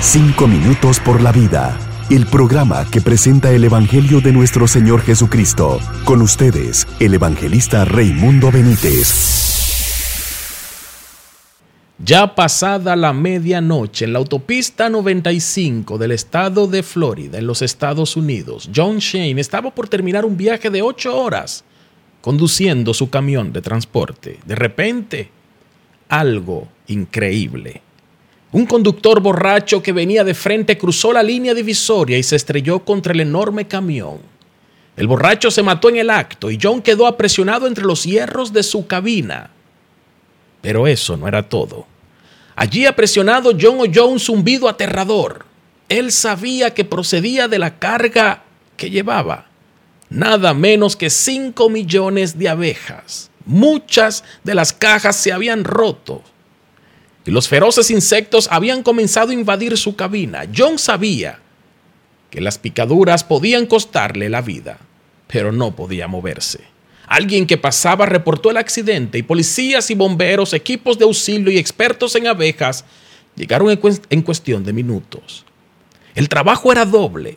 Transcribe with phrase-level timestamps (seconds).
[0.00, 1.76] Cinco minutos por la vida.
[2.08, 5.80] El programa que presenta el Evangelio de nuestro Señor Jesucristo.
[6.04, 9.48] Con ustedes, el evangelista Raimundo Benítez.
[11.98, 18.16] Ya pasada la medianoche en la autopista 95 del estado de Florida, en los Estados
[18.16, 21.64] Unidos, John Shane estaba por terminar un viaje de ocho horas
[22.20, 24.38] conduciendo su camión de transporte.
[24.46, 25.30] De repente,
[26.08, 27.82] algo increíble.
[28.50, 33.12] Un conductor borracho que venía de frente cruzó la línea divisoria y se estrelló contra
[33.12, 34.20] el enorme camión.
[34.96, 38.62] El borracho se mató en el acto y John quedó apresionado entre los hierros de
[38.62, 39.50] su cabina.
[40.62, 41.86] Pero eso no era todo.
[42.56, 45.44] Allí apresionado John oyó un zumbido aterrador.
[45.90, 48.44] Él sabía que procedía de la carga
[48.76, 49.46] que llevaba.
[50.08, 53.30] Nada menos que 5 millones de abejas.
[53.44, 56.22] Muchas de las cajas se habían roto
[57.28, 60.46] y los feroces insectos habían comenzado a invadir su cabina.
[60.56, 61.40] John sabía
[62.30, 64.78] que las picaduras podían costarle la vida,
[65.26, 66.60] pero no podía moverse.
[67.06, 72.16] Alguien que pasaba reportó el accidente y policías y bomberos, equipos de auxilio y expertos
[72.16, 72.86] en abejas
[73.36, 75.44] llegaron en, cuestión de minutos.
[76.14, 77.36] El trabajo era doble.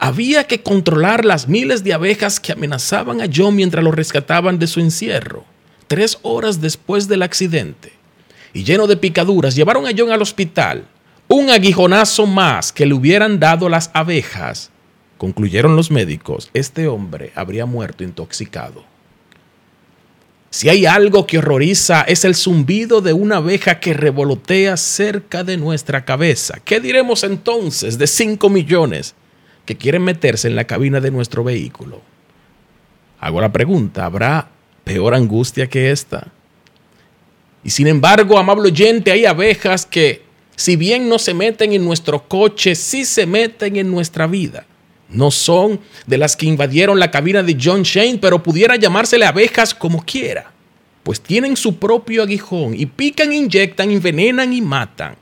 [0.00, 4.66] Había que controlar las miles de abejas que amenazaban a John mientras lo rescataban de
[4.66, 5.44] su encierro,
[5.86, 7.99] tres horas después del accidente
[8.52, 10.86] y lleno de picaduras, llevaron a John al hospital.
[11.28, 14.70] Un aguijonazo más que le hubieran dado las abejas.
[15.18, 18.84] Concluyeron los médicos, este hombre habría muerto intoxicado.
[20.50, 25.56] Si hay algo que horroriza es el zumbido de una abeja que revolotea cerca de
[25.56, 26.58] nuestra cabeza.
[26.64, 29.14] ¿Qué diremos entonces de 5 millones
[29.64, 32.02] que quieren meterse en la cabina de nuestro vehículo?
[33.20, 34.48] Hago la pregunta, ¿habrá
[34.82, 36.32] peor angustia que esta?
[37.62, 40.22] Y sin embargo, amable oyente, hay abejas que,
[40.56, 44.66] si bien no se meten en nuestro coche, sí se meten en nuestra vida.
[45.08, 49.74] No son de las que invadieron la cabina de John Shane, pero pudiera llamársele abejas
[49.74, 50.52] como quiera,
[51.02, 55.16] pues tienen su propio aguijón y pican, inyectan, envenenan y matan.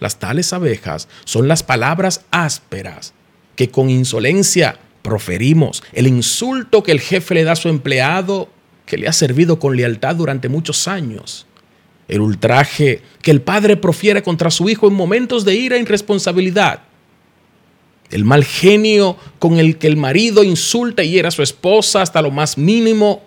[0.00, 3.12] Las tales abejas son las palabras ásperas
[3.54, 8.48] que con insolencia proferimos, el insulto que el jefe le da a su empleado
[8.90, 11.46] que le ha servido con lealtad durante muchos años.
[12.08, 16.80] El ultraje que el padre profiere contra su hijo en momentos de ira e irresponsabilidad.
[18.10, 22.20] El mal genio con el que el marido insulta y hiera a su esposa hasta
[22.20, 23.22] lo más mínimo.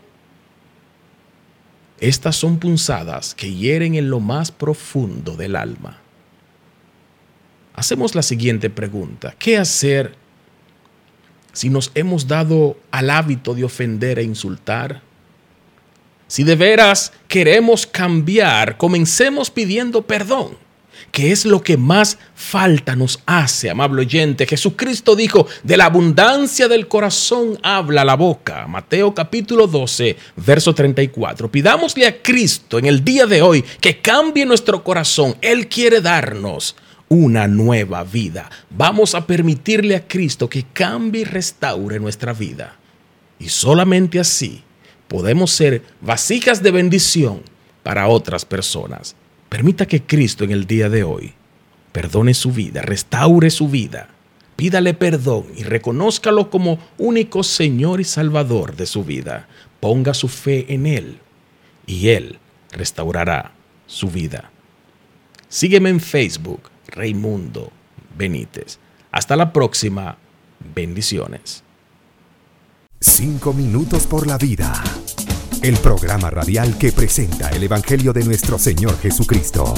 [2.01, 6.01] Estas son punzadas que hieren en lo más profundo del alma.
[7.73, 9.33] Hacemos la siguiente pregunta.
[9.39, 10.13] ¿Qué hacer
[11.53, 15.12] si nos hemos dado al hábito de ofender e insultar?
[16.33, 20.57] Si de veras queremos cambiar, comencemos pidiendo perdón,
[21.11, 24.47] que es lo que más falta nos hace, amable oyente.
[24.47, 28.65] Jesucristo dijo, de la abundancia del corazón habla la boca.
[28.65, 31.51] Mateo capítulo 12, verso 34.
[31.51, 35.35] Pidámosle a Cristo en el día de hoy que cambie nuestro corazón.
[35.39, 36.75] Él quiere darnos
[37.09, 38.49] una nueva vida.
[38.71, 42.75] Vamos a permitirle a Cristo que cambie y restaure nuestra vida.
[43.37, 44.63] Y solamente así
[45.13, 47.43] podemos ser vasijas de bendición
[47.83, 49.15] para otras personas.
[49.47, 51.33] Permita que Cristo en el día de hoy
[51.91, 54.09] perdone su vida, restaure su vida,
[54.55, 59.47] pídale perdón y reconózcalo como único Señor y Salvador de su vida.
[59.79, 61.19] Ponga su fe en Él
[61.85, 62.39] y Él
[62.71, 63.51] restaurará
[63.85, 64.49] su vida.
[65.47, 67.71] Sígueme en Facebook, Raimundo
[68.17, 68.79] Benítez.
[69.11, 70.17] Hasta la próxima.
[70.73, 71.63] Bendiciones.
[73.05, 74.81] Cinco minutos por la vida.
[75.63, 79.73] El programa radial que presenta el Evangelio de nuestro Señor Jesucristo.